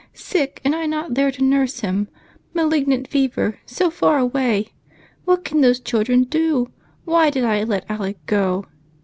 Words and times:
Sick, 0.15 0.59
and 0.65 0.73
I 0.73 0.87
not 0.87 1.13
there 1.13 1.29
to 1.29 1.43
nurse 1.43 1.81
him! 1.81 2.07
Malignant 2.55 3.07
fever, 3.07 3.59
so 3.67 3.91
far 3.91 4.17
away. 4.17 4.69
What 5.25 5.45
can 5.45 5.61
those 5.61 5.79
children 5.79 6.23
do? 6.23 6.71
Why 7.05 7.29
did 7.29 7.43
I 7.43 7.61
let 7.61 7.85
Alec 7.87 8.17
go?" 8.25 8.65